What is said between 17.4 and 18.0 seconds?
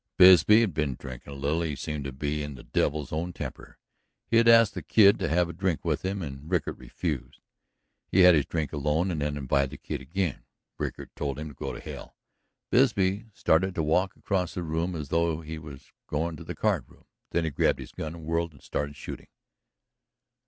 he grabbed his